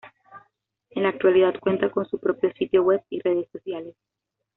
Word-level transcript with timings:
En 0.89 1.03
la 1.03 1.09
actualidad 1.09 1.53
cuentan 1.59 1.91
con 1.91 2.07
su 2.07 2.17
propio 2.17 2.51
sitio 2.53 2.81
web 2.81 3.03
y 3.11 3.19
redes 3.21 3.47
sociales. 3.51 3.93